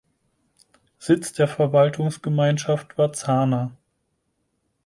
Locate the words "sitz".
0.97-1.31